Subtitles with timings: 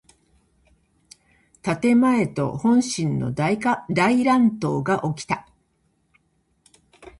[1.61, 5.47] 建前と本心の大乱闘がおきた。